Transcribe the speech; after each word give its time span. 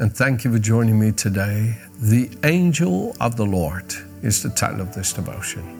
and 0.00 0.16
thank 0.16 0.44
you 0.44 0.52
for 0.52 0.58
joining 0.58 0.98
me 0.98 1.12
today. 1.12 1.76
The 2.00 2.30
Angel 2.44 3.14
of 3.20 3.36
the 3.36 3.44
Lord 3.44 3.92
is 4.22 4.42
the 4.42 4.48
title 4.48 4.80
of 4.80 4.94
this 4.94 5.12
devotion. 5.12 5.76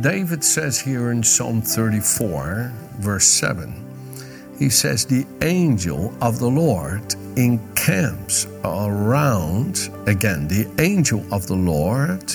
David 0.00 0.44
says 0.44 0.78
here 0.78 1.10
in 1.10 1.24
Psalm 1.24 1.60
34, 1.60 2.72
verse 3.00 3.26
7, 3.26 4.54
he 4.60 4.68
says, 4.68 5.04
The 5.04 5.26
angel 5.42 6.14
of 6.22 6.38
the 6.38 6.48
Lord 6.48 7.16
encamps 7.36 8.46
around, 8.64 9.90
again, 10.06 10.46
the 10.46 10.70
angel 10.78 11.24
of 11.34 11.48
the 11.48 11.56
Lord, 11.56 12.32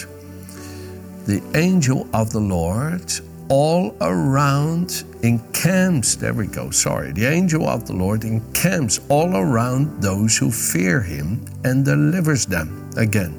the 1.25 1.41
angel 1.55 2.05
of 2.13 2.33
the 2.33 2.41
Lord 2.41 3.13
all 3.51 3.93
around 3.99 5.03
encamps, 5.23 6.15
there 6.15 6.33
we 6.33 6.47
go, 6.47 6.71
sorry, 6.71 7.11
the 7.11 7.25
angel 7.25 7.67
of 7.67 7.85
the 7.85 7.91
Lord 7.91 8.23
encamps 8.23 9.01
all 9.09 9.35
around 9.35 10.01
those 10.01 10.37
who 10.37 10.49
fear 10.49 11.01
him 11.01 11.45
and 11.65 11.83
delivers 11.83 12.45
them. 12.45 12.89
Again, 12.95 13.37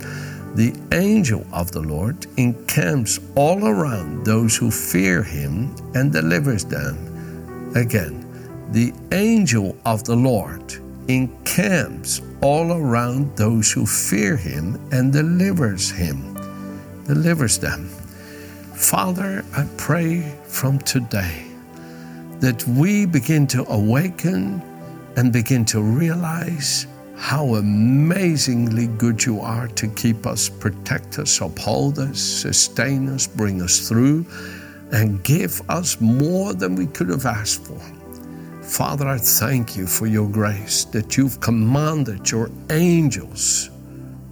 the 0.54 0.74
angel 0.92 1.46
of 1.50 1.72
the 1.72 1.80
Lord 1.80 2.26
encamps 2.36 3.20
all 3.36 3.66
around 3.66 4.26
those 4.26 4.54
who 4.54 4.70
fear 4.70 5.22
him 5.22 5.74
and 5.94 6.12
delivers 6.12 6.66
them. 6.66 7.72
Again, 7.74 8.20
the 8.70 8.92
angel 9.12 9.74
of 9.86 10.04
the 10.04 10.16
Lord 10.16 10.74
encamps 11.08 12.20
all 12.42 12.70
around 12.70 13.34
those 13.34 13.72
who 13.72 13.86
fear 13.86 14.36
him 14.36 14.78
and 14.92 15.10
delivers 15.10 15.90
him, 15.90 16.34
delivers 17.06 17.58
them. 17.58 17.88
Father, 18.82 19.44
I 19.56 19.64
pray 19.78 20.20
from 20.42 20.80
today 20.80 21.46
that 22.40 22.66
we 22.66 23.06
begin 23.06 23.46
to 23.46 23.64
awaken 23.70 24.60
and 25.16 25.32
begin 25.32 25.64
to 25.66 25.80
realize 25.80 26.88
how 27.16 27.54
amazingly 27.54 28.88
good 28.88 29.24
you 29.24 29.40
are 29.40 29.68
to 29.68 29.86
keep 29.86 30.26
us, 30.26 30.48
protect 30.48 31.20
us, 31.20 31.40
uphold 31.40 32.00
us, 32.00 32.20
sustain 32.20 33.08
us, 33.08 33.26
bring 33.26 33.62
us 33.62 33.88
through, 33.88 34.26
and 34.90 35.22
give 35.22 35.62
us 35.70 36.00
more 36.00 36.52
than 36.52 36.74
we 36.74 36.86
could 36.88 37.08
have 37.08 37.24
asked 37.24 37.64
for. 37.64 37.80
Father, 38.62 39.06
I 39.06 39.16
thank 39.16 39.76
you 39.76 39.86
for 39.86 40.06
your 40.06 40.28
grace 40.28 40.84
that 40.86 41.16
you've 41.16 41.40
commanded 41.40 42.30
your 42.30 42.50
angels 42.68 43.70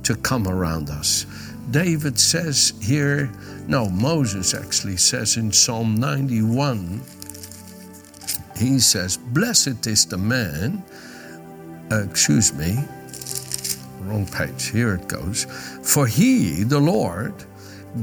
to 0.02 0.16
come 0.16 0.48
around 0.48 0.90
us. 0.90 1.24
David 1.70 2.18
says 2.18 2.72
here, 2.82 3.30
no, 3.66 3.88
Moses 3.88 4.54
actually 4.54 4.96
says 4.96 5.36
in 5.36 5.52
Psalm 5.52 5.94
91, 5.96 7.00
he 8.56 8.78
says, 8.80 9.16
Blessed 9.16 9.86
is 9.86 10.06
the 10.06 10.18
man 10.18 10.82
uh, 11.92 12.04
excuse 12.04 12.52
me, 12.54 12.78
wrong 14.02 14.26
page, 14.26 14.68
here 14.70 14.94
it 14.94 15.08
goes. 15.08 15.44
For 15.82 16.06
he, 16.06 16.62
the 16.62 16.78
Lord, 16.78 17.34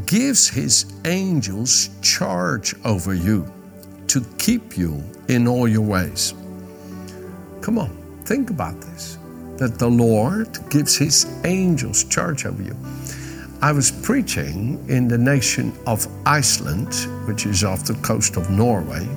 gives 0.05 0.49
his 0.49 0.85
angels 1.05 1.89
charge 2.01 2.75
over 2.83 3.13
you 3.13 3.51
to 4.07 4.21
keep 4.37 4.77
you 4.77 5.01
in 5.29 5.47
all 5.47 5.67
your 5.67 5.81
ways. 5.81 6.33
Come 7.61 7.79
on, 7.79 7.95
think 8.25 8.49
about 8.49 8.79
this 8.81 9.17
that 9.57 9.79
the 9.79 9.87
Lord 9.87 10.59
gives 10.69 10.95
his 10.95 11.25
angels 11.43 12.03
charge 12.03 12.45
over 12.45 12.61
you. 12.61 12.75
I 13.59 13.71
was 13.71 13.89
preaching 13.89 14.85
in 14.87 15.07
the 15.07 15.17
nation 15.17 15.73
of 15.87 16.07
Iceland, 16.27 16.93
which 17.27 17.47
is 17.47 17.63
off 17.63 17.85
the 17.85 17.95
coast 17.95 18.37
of 18.37 18.51
Norway 18.51 19.07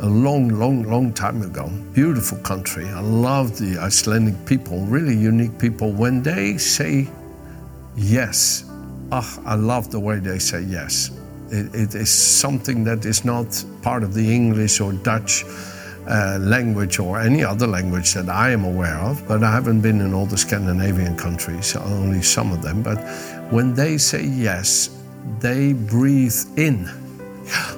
a 0.00 0.06
long, 0.08 0.48
long, 0.48 0.84
long 0.84 1.12
time 1.12 1.42
ago. 1.42 1.68
Beautiful 1.92 2.38
country. 2.38 2.86
I 2.86 3.00
love 3.00 3.58
the 3.58 3.78
Icelandic 3.78 4.46
people, 4.46 4.86
really 4.86 5.14
unique 5.14 5.58
people. 5.58 5.92
When 5.92 6.22
they 6.22 6.56
say 6.56 7.08
yes, 7.94 8.64
oh, 9.12 9.42
I 9.44 9.54
love 9.54 9.90
the 9.90 10.00
way 10.00 10.18
they 10.18 10.38
say 10.38 10.62
yes. 10.62 11.10
It, 11.50 11.74
it 11.74 11.94
is 11.94 12.10
something 12.10 12.84
that 12.84 13.04
is 13.04 13.26
not 13.26 13.62
part 13.82 14.02
of 14.02 14.14
the 14.14 14.34
English 14.34 14.80
or 14.80 14.94
Dutch 14.94 15.44
uh, 16.10 16.38
language 16.40 16.98
or 16.98 17.20
any 17.20 17.44
other 17.44 17.66
language 17.66 18.14
that 18.14 18.28
I 18.28 18.50
am 18.50 18.64
aware 18.64 18.98
of, 18.98 19.26
but 19.28 19.44
I 19.44 19.52
haven't 19.52 19.80
been 19.80 20.00
in 20.00 20.12
all 20.12 20.26
the 20.26 20.36
Scandinavian 20.36 21.16
countries, 21.16 21.76
only 21.76 22.20
some 22.20 22.52
of 22.52 22.62
them. 22.62 22.82
But 22.82 22.98
when 23.52 23.74
they 23.74 23.96
say 23.96 24.24
yes, 24.24 24.90
they 25.38 25.72
breathe 25.72 26.36
in. 26.56 26.88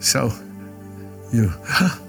So 0.00 0.32
you, 1.32 1.52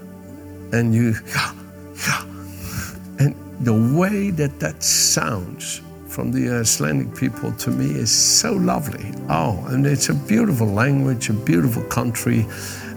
and 0.72 0.96
you, 0.96 1.16
and 3.20 3.36
the 3.62 3.74
way 3.98 4.30
that 4.30 4.60
that 4.62 4.81
sounds 4.81 5.81
from 6.08 6.31
the 6.31 6.50
Icelandic 6.50 7.16
people 7.16 7.52
to 7.54 7.72
me 7.72 7.92
is 7.92 8.12
so 8.12 8.54
lovely. 8.54 9.12
Oh, 9.30 9.66
and 9.70 9.86
it's 9.86 10.10
a 10.10 10.14
beautiful 10.14 10.68
language, 10.68 11.30
a 11.30 11.34
beautiful 11.34 11.84
country. 11.84 12.46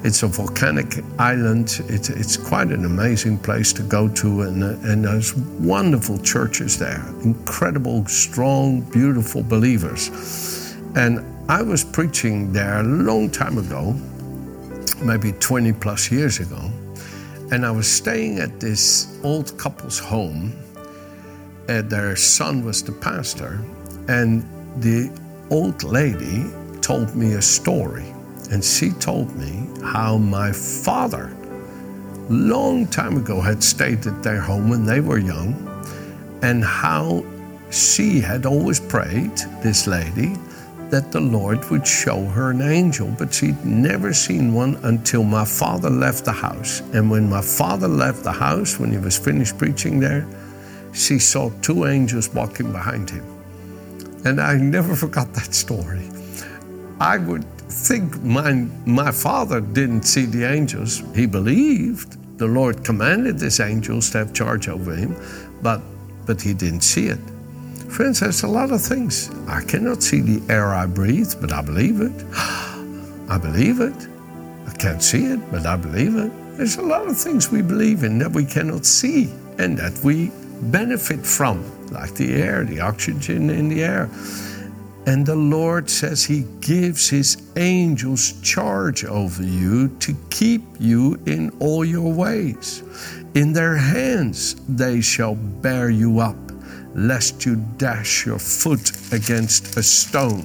It's 0.05 0.25
a 0.25 0.27
volcanic 0.27 0.99
island. 1.19 1.81
It's, 1.89 2.09
it's 2.09 2.37
quite 2.37 2.69
an 2.69 2.85
amazing 2.85 3.39
place 3.39 3.73
to 3.75 3.83
go 3.85 4.09
to, 4.09 4.43
and, 4.43 4.63
and 4.63 5.05
there's 5.05 5.35
wonderful 5.37 6.19
churches 6.19 6.77
there, 6.77 7.05
incredible, 7.23 8.05
strong, 8.07 8.81
beautiful 8.91 9.45
believers. 9.45 10.75
And 10.97 11.25
I 11.49 11.63
was 11.63 11.85
preaching 11.85 12.53
there 12.53 12.81
a 12.81 12.83
long 12.83 13.31
time 13.31 13.59
ago, 13.59 13.95
maybe 15.05 15.33
20 15.33 15.73
plus 15.75 16.11
years 16.11 16.41
ago. 16.41 16.71
And 17.53 17.65
I 17.65 17.71
was 17.71 17.87
staying 17.87 18.41
at 18.41 18.59
this 18.59 19.21
old 19.23 19.57
couple's 19.57 20.01
home. 20.01 20.53
And 21.69 21.89
their 21.89 22.17
son 22.17 22.65
was 22.65 22.83
the 22.83 22.93
pastor. 22.93 23.65
And 24.09 24.43
the 24.83 25.17
old 25.51 25.85
lady 25.85 26.45
told 26.81 27.15
me 27.15 27.35
a 27.35 27.43
story. 27.43 28.12
And 28.51 28.65
she 28.65 28.91
told 28.91 29.35
me 29.37 29.69
how 29.83 30.19
my 30.19 30.53
father, 30.53 31.35
long 32.29 32.87
time 32.87 33.17
ago, 33.17 33.41
had 33.41 33.63
stayed 33.63 34.07
at 34.07 34.23
their 34.23 34.41
home 34.41 34.69
when 34.69 34.85
they 34.85 35.01
were 35.01 35.19
young, 35.19 35.55
and 36.43 36.65
how 36.65 37.25
she 37.71 38.21
had 38.21 38.45
always 38.47 38.81
prayed, 38.81 39.37
this 39.63 39.87
lady, 39.87 40.37
that 40.91 41.11
the 41.11 41.21
Lord 41.21 41.65
would 41.71 41.87
show 41.87 42.27
her 42.27 42.51
an 42.51 42.61
angel, 42.61 43.15
but 43.19 43.33
she'd 43.33 43.65
never 43.65 44.13
seen 44.13 44.53
one 44.53 44.77
until 44.83 45.25
my 45.25 45.47
father 45.47 45.89
left 45.89 46.27
the 46.27 46.33
house. 46.33 46.81
And 46.93 47.11
when 47.11 47.31
my 47.31 47.41
father 47.41 47.89
left 47.89 48.25
the 48.25 48.33
house, 48.33 48.79
when 48.79 48.93
he 48.93 48.99
was 48.99 49.17
finished 49.17 49.57
preaching 49.57 50.01
there, 50.01 50.27
she 50.93 51.19
saw 51.19 51.51
two 51.63 51.87
angels 51.87 52.29
walking 52.35 52.73
behind 52.73 53.09
him. 53.09 53.25
And 54.27 54.39
I 54.39 54.57
never 54.57 54.95
forgot 54.95 55.33
that 55.33 55.55
story. 55.55 56.11
I 57.01 57.17
would 57.17 57.47
think 57.73 58.23
my, 58.23 58.53
my 58.87 59.11
father 59.11 59.61
didn't 59.61 60.03
see 60.03 60.27
the 60.27 60.45
angels. 60.45 61.03
He 61.15 61.27
believed 61.27 62.19
the 62.39 62.47
Lord 62.47 62.85
commanded 62.85 63.39
these 63.39 63.61
angels 63.61 64.11
to 64.11 64.19
have 64.19 64.33
charge 64.33 64.69
over 64.69 64.95
him, 64.95 65.17
but, 65.63 65.81
but 66.27 66.41
he 66.41 66.55
didn't 66.55 66.83
see 66.83 67.07
it. 67.07 67.19
Friends, 67.89 68.21
there's 68.21 68.43
a 68.43 68.49
lot 68.49 68.71
of 68.73 68.81
things. 68.81 69.31
I 69.49 69.63
cannot 69.63 70.03
see 70.03 70.21
the 70.21 70.53
air 70.53 70.75
I 70.75 70.87
breathe, 70.87 71.35
but 71.41 71.53
I 71.53 71.63
believe 71.63 72.01
it. 72.01 72.13
I 73.29 73.39
believe 73.41 73.81
it. 73.81 73.95
I 74.67 74.73
can't 74.77 75.03
see 75.03 75.27
it, 75.27 75.41
but 75.51 75.67
I 75.67 75.77
believe 75.77 76.17
it. 76.17 76.31
There's 76.57 76.77
a 76.77 76.83
lot 76.83 77.07
of 77.07 77.17
things 77.17 77.51
we 77.51 77.63
believe 77.63 78.03
in 78.05 78.19
that 78.19 78.33
we 78.33 78.45
cannot 78.45 78.87
see 78.87 79.33
and 79.59 79.77
that 79.79 79.99
we 80.05 80.31
benefit 80.63 81.25
from, 81.25 81.65
like 81.91 82.15
the 82.15 82.35
air, 82.35 82.65
the 82.65 82.81
oxygen 82.81 83.51
in 83.51 83.69
the 83.69 83.83
air. 83.83 84.09
And 85.07 85.27
the 85.27 85.37
Lord 85.37 85.91
says 85.91 86.25
He 86.25 86.45
gives 86.61 87.09
His 87.09 87.43
angels 87.57 88.41
charge 88.41 89.05
over 89.05 89.43
you 89.43 89.89
to 89.99 90.15
keep 90.31 90.63
you 90.79 91.21
in 91.27 91.51
all 91.59 91.85
your 91.85 92.13
ways. 92.13 92.83
In 93.35 93.53
their 93.53 93.77
hands 93.77 94.57
they 94.69 95.01
shall 95.01 95.35
bear 95.35 95.91
you 95.91 96.21
up 96.21 96.37
lest 96.95 97.47
you 97.47 97.57
dash 97.79 98.27
your 98.27 98.39
foot 98.39 99.13
against 99.13 99.77
a 99.77 99.83
stone. 99.83 100.43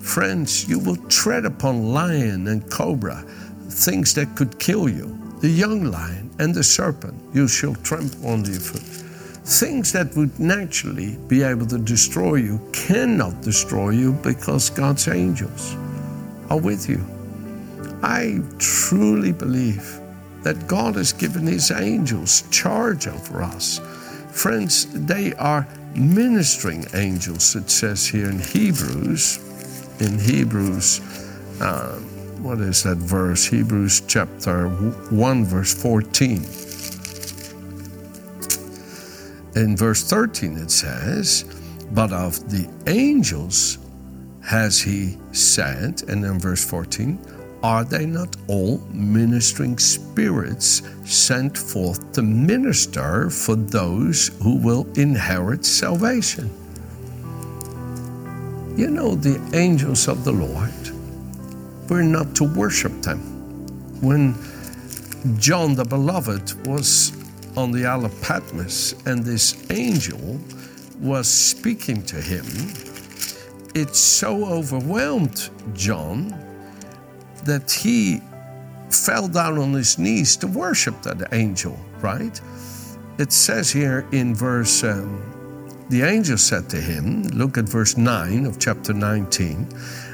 Friends, 0.00 0.68
you 0.68 0.78
will 0.78 0.96
tread 1.08 1.44
upon 1.44 1.92
lion 1.92 2.48
and 2.48 2.68
cobra, 2.70 3.22
things 3.68 4.14
that 4.14 4.34
could 4.34 4.58
kill 4.58 4.88
you. 4.88 5.16
The 5.40 5.48
young 5.48 5.84
lion 5.84 6.30
and 6.38 6.54
the 6.54 6.64
serpent 6.64 7.14
you 7.34 7.48
shall 7.48 7.74
trample 7.76 8.30
under 8.30 8.50
your 8.50 8.60
foot. 8.60 8.99
Things 9.44 9.92
that 9.92 10.14
would 10.16 10.38
naturally 10.38 11.16
be 11.28 11.42
able 11.42 11.66
to 11.66 11.78
destroy 11.78 12.36
you 12.36 12.60
cannot 12.72 13.40
destroy 13.40 13.90
you 13.90 14.12
because 14.12 14.70
God's 14.70 15.08
angels 15.08 15.74
are 16.50 16.58
with 16.58 16.88
you. 16.88 17.04
I 18.02 18.40
truly 18.58 19.32
believe 19.32 20.00
that 20.42 20.66
God 20.66 20.96
has 20.96 21.12
given 21.12 21.46
His 21.46 21.70
angels 21.70 22.44
charge 22.50 23.06
over 23.06 23.42
us. 23.42 23.78
Friends, 24.30 24.86
they 25.06 25.34
are 25.34 25.66
ministering 25.94 26.86
angels, 26.94 27.56
it 27.56 27.70
says 27.70 28.06
here 28.06 28.30
in 28.30 28.38
Hebrews. 28.38 29.38
In 30.00 30.18
Hebrews, 30.18 31.00
uh, 31.60 31.96
what 32.40 32.58
is 32.60 32.82
that 32.84 32.96
verse? 32.96 33.44
Hebrews 33.44 34.02
chapter 34.06 34.68
1, 34.68 35.44
verse 35.44 35.74
14. 35.74 36.69
In 39.60 39.76
verse 39.76 40.02
13, 40.04 40.56
it 40.56 40.70
says, 40.70 41.44
But 41.92 42.14
of 42.14 42.48
the 42.48 42.66
angels 42.86 43.76
has 44.42 44.80
he 44.80 45.18
said, 45.32 46.02
and 46.08 46.24
in 46.24 46.38
verse 46.38 46.64
14, 46.64 47.18
are 47.62 47.84
they 47.84 48.06
not 48.06 48.34
all 48.48 48.78
ministering 48.90 49.78
spirits 49.78 50.80
sent 51.04 51.58
forth 51.58 52.10
to 52.14 52.22
minister 52.22 53.28
for 53.28 53.54
those 53.54 54.28
who 54.42 54.56
will 54.56 54.86
inherit 54.94 55.66
salvation? 55.66 56.48
You 58.78 58.88
know, 58.88 59.14
the 59.14 59.38
angels 59.52 60.08
of 60.08 60.24
the 60.24 60.32
Lord, 60.32 60.72
we're 61.90 62.00
not 62.00 62.34
to 62.36 62.44
worship 62.44 63.02
them. 63.02 63.18
When 64.00 64.34
John 65.38 65.74
the 65.74 65.84
Beloved 65.84 66.66
was 66.66 67.12
on 67.60 67.70
the 67.70 67.84
Isle 67.84 68.06
of 68.06 68.22
Patmos 68.22 68.94
and 69.04 69.22
this 69.22 69.70
angel 69.70 70.40
was 70.98 71.28
speaking 71.28 72.02
to 72.04 72.16
him, 72.16 72.46
it 73.74 73.94
so 73.94 74.46
overwhelmed 74.46 75.50
John 75.74 76.34
that 77.44 77.70
he 77.70 78.22
fell 78.88 79.28
down 79.28 79.58
on 79.58 79.72
his 79.74 79.98
knees 79.98 80.36
to 80.38 80.46
worship 80.46 81.02
that 81.02 81.32
angel, 81.34 81.78
right? 82.00 82.40
It 83.18 83.30
says 83.30 83.70
here 83.70 84.06
in 84.12 84.34
verse, 84.34 84.82
um, 84.82 85.84
the 85.90 86.02
angel 86.02 86.38
said 86.38 86.70
to 86.70 86.80
him, 86.80 87.24
look 87.28 87.58
at 87.58 87.68
verse 87.68 87.98
9 87.98 88.46
of 88.46 88.58
chapter 88.58 88.94
19, 88.94 89.68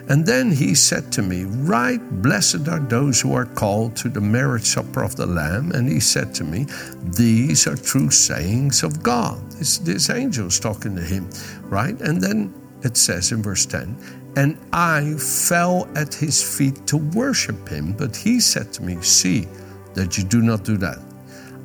and 0.08 0.24
then 0.24 0.52
he 0.52 0.74
said 0.74 1.10
to 1.12 1.22
me, 1.22 1.44
Right, 1.44 2.00
blessed 2.22 2.68
are 2.68 2.78
those 2.78 3.20
who 3.20 3.34
are 3.34 3.46
called 3.46 3.96
to 3.96 4.08
the 4.08 4.20
marriage 4.20 4.64
supper 4.64 5.02
of 5.02 5.16
the 5.16 5.26
Lamb. 5.26 5.72
And 5.72 5.88
he 5.88 5.98
said 5.98 6.34
to 6.36 6.44
me, 6.44 6.66
These 7.02 7.66
are 7.66 7.76
true 7.76 8.10
sayings 8.10 8.84
of 8.84 9.02
God. 9.02 9.50
This, 9.52 9.78
this 9.78 10.10
angel 10.10 10.46
is 10.46 10.60
talking 10.60 10.94
to 10.94 11.02
him, 11.02 11.28
right? 11.64 12.00
And 12.00 12.20
then 12.20 12.54
it 12.82 12.96
says 12.96 13.32
in 13.32 13.42
verse 13.42 13.66
10, 13.66 13.96
and 14.36 14.58
I 14.72 15.14
fell 15.14 15.88
at 15.96 16.14
his 16.14 16.42
feet 16.56 16.86
to 16.88 16.98
worship 16.98 17.68
him. 17.68 17.92
But 17.92 18.14
he 18.14 18.38
said 18.38 18.72
to 18.74 18.82
me, 18.82 19.00
See 19.02 19.48
that 19.94 20.16
you 20.16 20.24
do 20.24 20.42
not 20.42 20.62
do 20.62 20.76
that. 20.76 20.98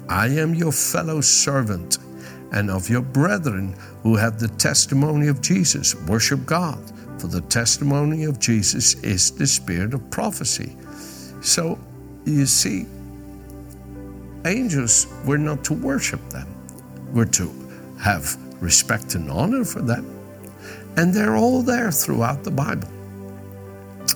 I 0.09 0.27
am 0.27 0.55
your 0.55 0.71
fellow 0.71 1.21
servant 1.21 1.99
and 2.53 2.71
of 2.71 2.89
your 2.89 3.01
brethren 3.01 3.75
who 4.03 4.15
have 4.15 4.39
the 4.39 4.47
testimony 4.47 5.27
of 5.27 5.41
Jesus. 5.41 5.95
Worship 6.07 6.45
God, 6.45 6.79
for 7.21 7.27
the 7.27 7.41
testimony 7.41 8.23
of 8.23 8.39
Jesus 8.39 8.95
is 9.03 9.29
the 9.29 9.45
spirit 9.45 9.93
of 9.93 10.09
prophecy. 10.09 10.75
So, 11.41 11.77
you 12.25 12.47
see, 12.47 12.87
angels, 14.43 15.05
we're 15.23 15.37
not 15.37 15.63
to 15.65 15.73
worship 15.73 16.19
them, 16.29 16.47
we're 17.13 17.25
to 17.25 17.53
have 17.99 18.35
respect 18.59 19.13
and 19.13 19.29
honor 19.29 19.63
for 19.63 19.81
them. 19.83 20.03
And 20.97 21.13
they're 21.13 21.37
all 21.37 21.61
there 21.61 21.91
throughout 21.91 22.43
the 22.43 22.49
Bible. 22.49 22.89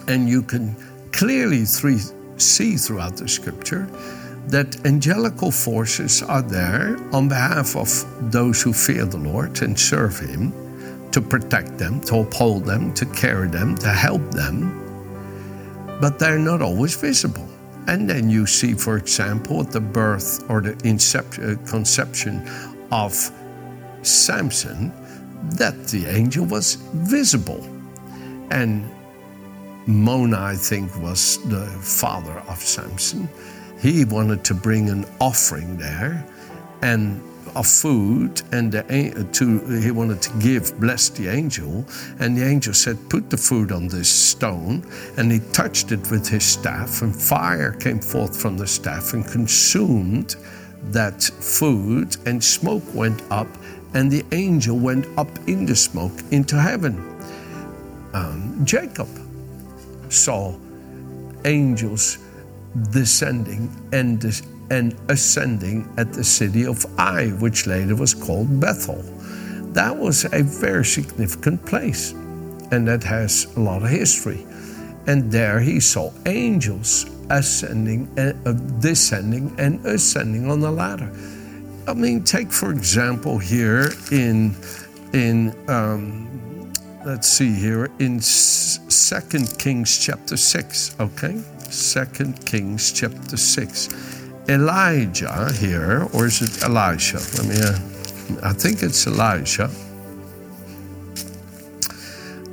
And 0.07 0.27
you 0.27 0.41
can 0.41 0.75
clearly 1.11 1.63
three, 1.63 1.99
see 2.37 2.75
throughout 2.75 3.17
the 3.17 3.27
scripture 3.27 3.87
that 4.47 4.83
angelical 4.85 5.51
forces 5.51 6.23
are 6.23 6.41
there 6.41 6.97
on 7.13 7.29
behalf 7.29 7.75
of 7.75 8.31
those 8.31 8.63
who 8.63 8.73
fear 8.73 9.05
the 9.05 9.17
Lord 9.17 9.61
and 9.61 9.79
serve 9.79 10.19
Him, 10.19 10.51
to 11.15 11.21
protect 11.21 11.77
them, 11.77 12.01
to 12.01 12.17
uphold 12.17 12.65
them, 12.65 12.93
to 12.93 13.05
carry 13.05 13.47
them, 13.47 13.73
to 13.77 13.87
help 13.87 14.21
them. 14.31 14.57
But 16.01 16.19
they're 16.19 16.37
not 16.37 16.61
always 16.61 16.93
visible. 16.93 17.47
And 17.87 18.09
then 18.09 18.29
you 18.29 18.45
see, 18.45 18.73
for 18.73 18.97
example, 18.97 19.61
at 19.61 19.71
the 19.71 19.79
birth 19.79 20.43
or 20.49 20.59
the 20.59 20.73
uh, 20.73 21.69
conception 21.71 22.45
of 22.91 23.13
Samson, 24.01 24.91
that 25.51 25.87
the 25.87 26.05
angel 26.07 26.43
was 26.47 26.75
visible. 27.15 27.63
And 28.51 28.83
Manoah, 29.87 30.51
I 30.51 30.55
think, 30.55 30.93
was 31.01 31.37
the 31.47 31.65
father 31.79 32.43
of 32.49 32.57
Samson. 32.57 33.29
He 33.79 34.03
wanted 34.03 34.43
to 34.43 34.53
bring 34.53 34.89
an 34.89 35.05
offering 35.21 35.77
there 35.77 36.27
and 36.81 37.21
of 37.55 37.67
food, 37.67 38.41
and 38.51 38.71
the, 38.71 39.27
to, 39.33 39.79
he 39.79 39.91
wanted 39.91 40.21
to 40.23 40.37
give, 40.39 40.79
bless 40.79 41.09
the 41.09 41.27
angel. 41.27 41.85
And 42.19 42.35
the 42.37 42.43
angel 42.43 42.73
said, 42.73 42.97
Put 43.09 43.29
the 43.29 43.37
food 43.37 43.71
on 43.71 43.87
this 43.87 44.09
stone. 44.09 44.85
And 45.17 45.31
he 45.31 45.39
touched 45.51 45.91
it 45.91 46.11
with 46.11 46.27
his 46.27 46.43
staff, 46.43 47.01
and 47.01 47.15
fire 47.15 47.71
came 47.71 47.99
forth 47.99 48.39
from 48.39 48.57
the 48.57 48.67
staff 48.67 49.13
and 49.13 49.25
consumed 49.25 50.35
that 50.91 51.23
food, 51.23 52.17
and 52.25 52.43
smoke 52.43 52.83
went 52.93 53.21
up 53.31 53.47
and 53.95 54.11
the 54.11 54.25
angel 54.33 54.77
went 54.77 55.07
up 55.17 55.29
in 55.47 55.65
the 55.65 55.75
smoke 55.75 56.11
into 56.31 56.59
heaven. 56.59 56.95
Um, 58.13 58.61
Jacob 58.65 59.07
saw 60.09 60.53
angels 61.45 62.19
descending 62.91 63.69
and, 63.93 64.21
and 64.69 64.95
ascending 65.09 65.87
at 65.97 66.13
the 66.13 66.23
city 66.23 66.65
of 66.65 66.85
Ai, 66.97 67.29
which 67.39 67.67
later 67.67 67.95
was 67.95 68.13
called 68.13 68.59
Bethel. 68.59 69.03
That 69.73 69.95
was 69.95 70.25
a 70.31 70.41
very 70.41 70.85
significant 70.85 71.65
place, 71.65 72.11
and 72.71 72.87
that 72.87 73.03
has 73.03 73.45
a 73.57 73.59
lot 73.59 73.83
of 73.83 73.89
history. 73.89 74.45
And 75.07 75.31
there 75.31 75.59
he 75.59 75.79
saw 75.79 76.11
angels 76.25 77.05
ascending, 77.29 78.07
uh, 78.17 78.53
descending, 78.79 79.53
and 79.59 79.85
ascending 79.85 80.49
on 80.49 80.61
the 80.61 80.71
ladder. 80.71 81.11
I 81.87 81.93
mean, 81.93 82.23
take 82.23 82.51
for 82.51 82.71
example 82.71 83.37
here 83.37 83.91
in 84.11 84.55
in 85.13 85.53
um, 85.69 86.71
let's 87.05 87.27
see 87.27 87.53
here 87.53 87.91
in 87.99 88.19
Second 88.19 89.59
Kings 89.59 89.99
chapter 89.99 90.37
six. 90.37 90.95
Okay, 90.99 91.39
Second 91.69 92.43
Kings 92.45 92.91
chapter 92.91 93.37
six. 93.37 93.89
Elijah 94.47 95.51
here, 95.53 96.07
or 96.13 96.27
is 96.27 96.41
it 96.41 96.63
Elisha? 96.63 97.19
Let 97.37 97.45
me. 97.47 97.57
Uh, 97.57 98.49
I 98.49 98.53
think 98.53 98.83
it's 98.83 99.07
Elijah. 99.07 99.69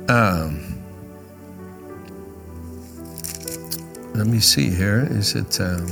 Um, 0.09 0.59
let 4.13 4.27
me 4.27 4.39
see 4.39 4.69
here. 4.69 5.07
Is 5.11 5.35
it? 5.35 5.59
Um, 5.61 5.85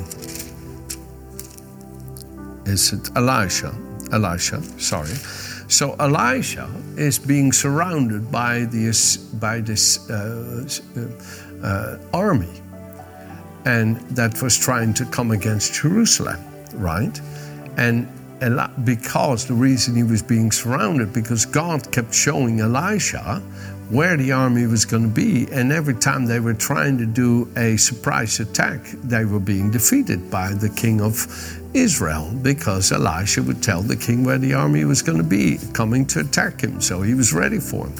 is 2.65 2.93
it 2.93 3.09
Elisha? 3.15 3.73
Elisha, 4.11 4.61
sorry. 4.79 5.15
So 5.67 5.95
Elisha 5.99 6.69
is 6.97 7.17
being 7.17 7.53
surrounded 7.53 8.31
by 8.31 8.65
this 8.65 9.17
by 9.17 9.61
this 9.61 10.09
uh, 10.09 10.67
uh, 11.63 11.97
army, 12.13 12.61
and 13.65 13.97
that 14.15 14.41
was 14.41 14.57
trying 14.57 14.93
to 14.95 15.05
come 15.05 15.31
against 15.31 15.73
Jerusalem, 15.73 16.39
right? 16.73 17.19
And 17.77 18.07
because 18.83 19.45
the 19.45 19.53
reason 19.53 19.95
he 19.95 20.03
was 20.03 20.23
being 20.23 20.51
surrounded 20.51 21.13
because 21.13 21.45
God 21.45 21.91
kept 21.91 22.13
showing 22.13 22.59
Elisha 22.59 23.41
where 23.89 24.15
the 24.15 24.31
army 24.31 24.65
was 24.65 24.85
going 24.85 25.03
to 25.03 25.09
be, 25.09 25.47
and 25.51 25.71
every 25.71 25.93
time 25.93 26.25
they 26.25 26.39
were 26.39 26.53
trying 26.53 26.97
to 26.97 27.05
do 27.05 27.51
a 27.57 27.75
surprise 27.75 28.39
attack, 28.39 28.81
they 29.03 29.25
were 29.25 29.39
being 29.39 29.69
defeated 29.69 30.31
by 30.31 30.53
the 30.53 30.69
king 30.69 31.01
of 31.01 31.27
Israel 31.73 32.31
because 32.41 32.91
Elisha 32.93 33.43
would 33.43 33.61
tell 33.61 33.81
the 33.81 33.97
king 33.97 34.23
where 34.23 34.37
the 34.37 34.53
army 34.53 34.85
was 34.85 35.01
going 35.01 35.17
to 35.17 35.25
be 35.25 35.59
coming 35.73 36.05
to 36.05 36.21
attack 36.21 36.61
him, 36.61 36.79
so 36.79 37.01
he 37.01 37.13
was 37.13 37.33
ready 37.33 37.59
for 37.59 37.87
him. 37.87 37.97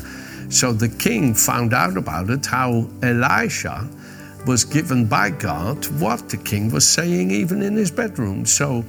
So 0.50 0.72
the 0.72 0.90
king 0.90 1.34
found 1.34 1.74
out 1.74 1.98
about 1.98 2.30
it, 2.30 2.46
how 2.46 2.88
Elisha 3.04 3.88
was 4.46 4.66
given 4.66 5.06
by 5.06 5.30
God 5.32 5.86
what 6.02 6.30
the 6.30 6.38
king 6.38 6.72
was 6.72 6.88
saying, 6.88 7.32
even 7.32 7.62
in 7.62 7.76
his 7.76 7.92
bedroom. 7.92 8.46
So 8.46 8.84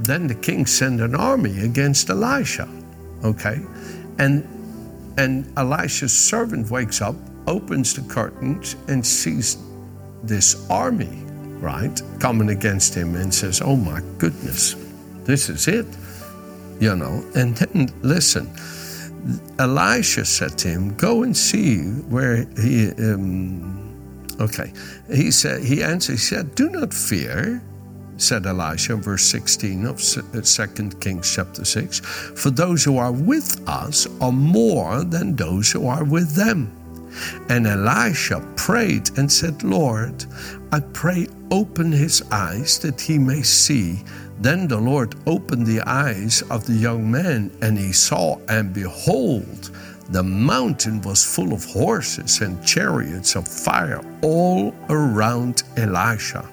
then 0.00 0.26
the 0.26 0.34
king 0.34 0.66
sent 0.66 1.00
an 1.00 1.14
army 1.14 1.60
against 1.60 2.10
Elisha. 2.10 2.68
Okay? 3.24 3.60
And 4.18 4.46
and 5.18 5.52
Elisha's 5.58 6.16
servant 6.16 6.70
wakes 6.70 7.02
up, 7.02 7.16
opens 7.48 7.94
the 7.94 8.02
curtains, 8.02 8.76
and 8.88 9.04
sees 9.06 9.58
this 10.22 10.68
army, 10.70 11.24
right, 11.60 12.00
coming 12.20 12.50
against 12.50 12.94
him 12.94 13.16
and 13.16 13.34
says, 13.34 13.60
Oh 13.64 13.76
my 13.76 14.00
goodness, 14.18 14.76
this 15.24 15.48
is 15.48 15.68
it. 15.68 15.86
you 16.80 16.94
know. 16.96 17.24
And 17.34 17.56
then, 17.56 17.90
listen, 18.02 18.50
Elisha 19.58 20.24
said 20.24 20.58
to 20.58 20.68
him, 20.68 20.94
Go 20.96 21.22
and 21.24 21.36
see 21.36 21.80
where 22.10 22.46
he. 22.60 22.90
Um, 22.92 23.87
okay. 24.40 24.72
He 25.12 25.30
said, 25.30 25.62
He 25.62 25.82
answered, 25.82 26.12
He 26.12 26.18
said, 26.18 26.54
Do 26.54 26.70
not 26.70 26.92
fear 26.94 27.62
said 28.18 28.46
Elisha, 28.46 28.96
verse 28.96 29.24
16 29.24 29.86
of 29.86 30.02
2 30.02 30.20
uh, 30.34 30.98
Kings 31.00 31.34
chapter 31.34 31.64
6. 31.64 32.00
For 32.00 32.50
those 32.50 32.84
who 32.84 32.98
are 32.98 33.12
with 33.12 33.66
us 33.68 34.06
are 34.20 34.32
more 34.32 35.04
than 35.04 35.36
those 35.36 35.70
who 35.70 35.86
are 35.86 36.04
with 36.04 36.34
them. 36.34 36.74
And 37.48 37.66
Elisha 37.66 38.40
prayed 38.56 39.16
and 39.18 39.30
said, 39.30 39.62
Lord, 39.62 40.24
I 40.72 40.80
pray, 40.80 41.28
open 41.50 41.90
his 41.90 42.22
eyes 42.30 42.78
that 42.80 43.00
he 43.00 43.18
may 43.18 43.42
see. 43.42 44.02
Then 44.40 44.68
the 44.68 44.78
Lord 44.78 45.14
opened 45.26 45.66
the 45.66 45.80
eyes 45.88 46.42
of 46.50 46.66
the 46.66 46.74
young 46.74 47.10
man, 47.10 47.50
and 47.62 47.78
he 47.78 47.92
saw, 47.92 48.38
and 48.48 48.72
behold, 48.72 49.70
the 50.10 50.22
mountain 50.22 51.02
was 51.02 51.24
full 51.24 51.52
of 51.52 51.64
horses 51.64 52.40
and 52.40 52.64
chariots 52.64 53.36
of 53.36 53.46
fire 53.46 54.00
all 54.22 54.74
around 54.88 55.62
Elisha. 55.76 56.48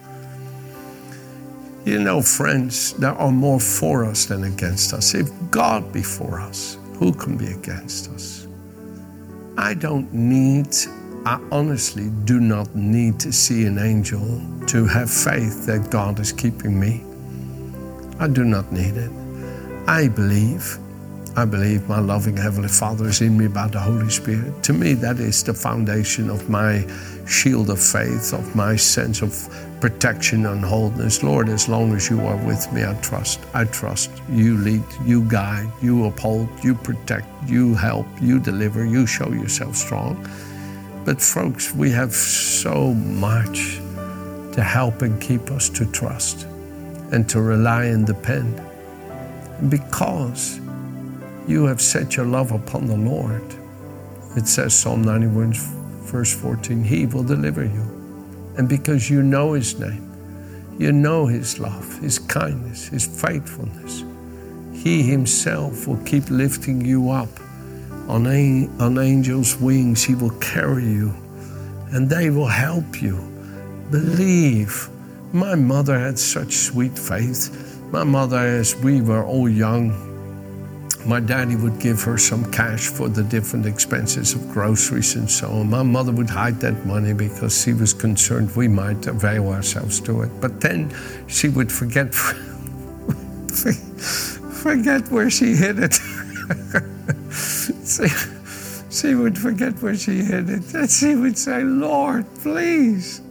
You 1.86 2.00
know, 2.00 2.22
friends, 2.22 2.94
there 2.94 3.14
are 3.14 3.32
more 3.32 3.60
for 3.60 4.04
us 4.06 4.26
than 4.26 4.44
against 4.44 4.94
us. 4.94 5.14
If 5.14 5.30
God 5.52 5.94
be 5.94 6.02
for 6.02 6.40
us, 6.40 6.78
who 6.96 7.14
can 7.14 7.38
be 7.38 7.48
against 7.48 8.10
us? 8.10 8.48
I 9.58 9.74
don't 9.74 10.12
need, 10.12 10.68
I 11.26 11.40
honestly 11.52 12.10
do 12.26 12.40
not 12.40 12.76
need 12.76 13.20
to 13.22 13.32
see 13.32 13.66
an 13.66 13.78
angel 13.78 14.42
to 14.68 14.86
have 14.86 15.10
faith 15.10 15.66
that 15.68 15.90
God 15.92 16.20
is 16.20 16.34
keeping 16.34 16.78
me. 16.78 17.06
I 18.20 18.28
do 18.28 18.44
not 18.44 18.72
need 18.72 18.98
it. 18.98 19.12
I 19.88 20.08
believe. 20.08 20.78
I 21.38 21.44
believe 21.44 21.90
my 21.90 22.00
loving 22.00 22.38
Heavenly 22.38 22.70
Father 22.70 23.10
is 23.10 23.20
in 23.20 23.38
me 23.38 23.50
by 23.50 23.68
the 23.68 23.80
Holy 23.80 24.10
Spirit. 24.10 24.64
To 24.64 24.74
me, 24.74 24.94
that 24.94 25.20
is 25.20 25.44
the 25.44 25.54
foundation 25.54 26.30
of 26.30 26.50
my 26.50 26.88
shield 27.28 27.70
of 27.70 27.82
faith, 27.82 28.34
of 28.34 28.56
my 28.56 28.78
sense 28.78 29.22
of 29.22 29.34
protection 29.82 30.46
and 30.46 30.64
wholeness. 30.64 31.24
Lord, 31.24 31.50
as 31.50 31.68
long 31.68 31.94
as 31.94 32.10
you 32.10 32.22
are 32.22 32.38
with 32.38 32.72
me, 32.72 32.86
I 32.86 32.94
trust. 33.02 33.42
I 33.54 33.66
trust. 33.66 34.12
You 34.30 34.58
lead, 34.60 34.86
you 35.04 35.24
guide, 35.24 35.70
you 35.82 36.06
uphold, 36.06 36.48
you 36.64 36.74
protect, 36.74 37.28
you 37.46 37.76
help, 37.76 38.08
you 38.22 38.40
deliver, 38.40 38.86
you 38.86 39.06
show 39.06 39.30
yourself 39.30 39.76
strong. 39.76 40.16
But, 41.04 41.22
folks, 41.22 41.74
we 41.74 41.92
have 41.92 42.14
so 42.14 42.94
much 42.94 43.82
to 44.54 44.64
help 44.64 45.02
and 45.02 45.22
keep 45.22 45.52
us 45.52 45.68
to 45.72 45.86
trust 45.92 46.44
and 47.12 47.28
to 47.28 47.42
rely 47.42 47.86
and 47.86 48.08
depend. 48.08 48.62
Because 49.68 50.62
you 51.48 51.66
have 51.66 51.82
set 51.82 52.16
your 52.16 52.26
love 52.26 52.52
upon 52.52 52.86
the 52.88 52.98
Lord. 52.98 53.44
It 54.36 54.48
says, 54.48 54.74
Psalm 54.78 55.04
91, 55.04 55.54
verse 55.54 56.34
14, 56.34 56.84
He 56.84 57.06
will 57.06 57.24
deliver 57.24 57.64
you. 57.64 58.54
And 58.58 58.68
because 58.68 59.10
you 59.10 59.22
know 59.22 59.54
His 59.54 59.80
name, 59.80 60.12
you 60.78 60.92
know 60.92 61.26
His 61.26 61.60
love, 61.60 62.00
His 62.00 62.20
kindness, 62.20 62.88
His 62.88 63.06
faithfulness, 63.06 64.04
He 64.74 65.04
Himself 65.04 65.88
will 65.88 66.04
keep 66.04 66.30
lifting 66.30 66.84
you 66.84 67.12
up. 67.12 67.30
On, 68.08 68.28
a, 68.28 68.70
on 68.80 69.00
angels' 69.00 69.56
wings, 69.58 70.04
He 70.04 70.16
will 70.16 70.38
carry 70.40 70.86
you 70.86 71.14
and 71.96 72.10
they 72.10 72.30
will 72.30 72.48
help 72.48 73.02
you. 73.02 73.16
Believe. 73.90 74.90
My 75.32 75.56
mother 75.56 75.98
had 75.98 76.20
such 76.20 76.54
sweet 76.54 76.98
faith. 76.98 77.80
My 77.92 78.04
mother, 78.04 78.38
as 78.38 78.76
we 78.76 79.02
were 79.02 79.24
all 79.24 79.48
young, 79.48 79.94
my 81.06 81.20
daddy 81.20 81.56
would 81.56 81.80
give 81.80 82.02
her 82.02 82.18
some 82.18 82.52
cash 82.52 82.88
for 82.88 83.08
the 83.10 83.24
different 83.24 83.66
expenses 83.66 84.34
of 84.34 84.50
groceries 84.50 85.16
and 85.16 85.30
so 85.30 85.50
on. 85.50 85.70
My 85.70 85.84
mother 85.84 86.12
would 86.12 86.30
hide 86.30 86.60
that 86.62 86.86
money 86.86 87.14
because 87.14 87.62
she 87.62 87.74
was 87.74 87.94
concerned 87.94 88.56
we 88.56 88.68
might 88.68 89.06
avail 89.06 89.50
ourselves 89.50 90.00
to 90.02 90.24
it. 90.24 90.32
But 90.42 90.62
then 90.62 90.92
she 91.28 91.50
would 91.50 91.72
forget 91.72 92.14
forget 94.66 95.12
where 95.12 95.30
she 95.30 95.56
hid 95.56 95.78
it. 95.80 95.94
she, 97.86 98.08
she 98.90 99.14
would 99.14 99.38
forget 99.38 99.80
where 99.84 99.96
she 99.96 100.24
hid 100.24 100.50
it. 100.50 100.74
And 100.74 100.90
she 100.90 101.16
would 101.16 101.38
say, 101.38 101.62
Lord, 101.64 102.26
please, 102.42 103.22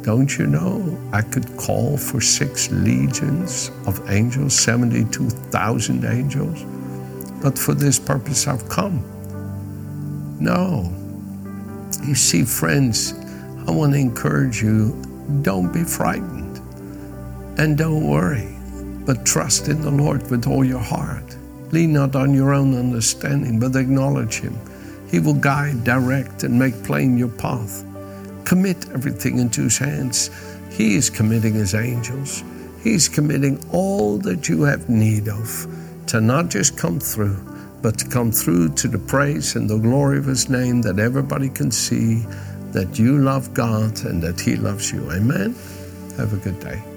Don't 0.03 0.37
you 0.37 0.45
know 0.45 0.97
I 1.11 1.21
could 1.21 1.57
call 1.57 1.97
for 1.97 2.21
six 2.21 2.69
legions 2.71 3.71
of 3.87 3.99
angels, 4.09 4.53
72,000 4.59 6.05
angels? 6.05 6.63
But 7.41 7.57
for 7.57 7.73
this 7.73 7.97
purpose 7.97 8.47
I've 8.47 8.67
come. 8.69 9.03
No. 10.39 10.93
You 12.05 12.13
see, 12.13 12.43
friends, 12.43 13.13
I 13.67 13.71
want 13.71 13.93
to 13.93 13.99
encourage 13.99 14.61
you 14.61 15.01
don't 15.41 15.73
be 15.73 15.83
frightened 15.83 16.59
and 17.57 17.77
don't 17.77 18.07
worry 18.07 18.50
but 19.05 19.25
trust 19.25 19.67
in 19.67 19.81
the 19.81 19.91
Lord 19.91 20.29
with 20.29 20.47
all 20.47 20.63
your 20.63 20.79
heart. 20.79 21.35
Lean 21.71 21.93
not 21.93 22.15
on 22.15 22.33
your 22.33 22.53
own 22.53 22.77
understanding, 22.77 23.59
but 23.59 23.75
acknowledge 23.75 24.39
Him. 24.39 24.57
He 25.09 25.19
will 25.19 25.33
guide, 25.33 25.83
direct, 25.83 26.43
and 26.43 26.57
make 26.57 26.83
plain 26.83 27.17
your 27.17 27.29
path. 27.29 27.85
Commit 28.45 28.89
everything 28.91 29.39
into 29.39 29.63
His 29.63 29.77
hands. 29.77 30.29
He 30.71 30.95
is 30.95 31.09
committing 31.09 31.53
His 31.53 31.75
angels. 31.75 32.43
He's 32.83 33.07
committing 33.07 33.63
all 33.71 34.17
that 34.19 34.49
you 34.49 34.63
have 34.63 34.89
need 34.89 35.29
of 35.29 35.67
to 36.07 36.19
not 36.19 36.49
just 36.49 36.77
come 36.77 36.99
through, 36.99 37.37
but 37.81 37.97
to 37.99 38.07
come 38.07 38.31
through 38.31 38.69
to 38.75 38.87
the 38.87 38.99
praise 38.99 39.55
and 39.55 39.69
the 39.69 39.77
glory 39.77 40.17
of 40.17 40.25
His 40.25 40.49
name 40.49 40.81
that 40.81 40.99
everybody 40.99 41.49
can 41.49 41.71
see 41.71 42.25
that 42.71 42.97
you 42.99 43.17
love 43.17 43.53
God 43.53 44.03
and 44.05 44.21
that 44.23 44.39
He 44.39 44.55
loves 44.55 44.91
you. 44.91 45.11
Amen. 45.11 45.55
Have 46.17 46.33
a 46.33 46.37
good 46.37 46.59
day. 46.59 46.90